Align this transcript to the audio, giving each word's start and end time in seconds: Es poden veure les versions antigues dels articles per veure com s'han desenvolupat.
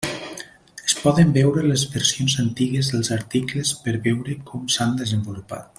Es 0.85 0.95
poden 1.01 1.33
veure 1.35 1.65
les 1.67 1.83
versions 1.97 2.37
antigues 2.45 2.91
dels 2.95 3.13
articles 3.19 3.75
per 3.85 3.95
veure 4.09 4.39
com 4.49 4.65
s'han 4.77 4.97
desenvolupat. 5.05 5.69